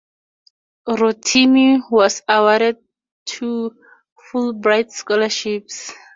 Rotimi 0.89 1.83
was 1.91 2.23
awarded 2.27 2.77
two 3.25 3.75
Fulbright 4.31 4.89
Scholarships. 4.89 5.93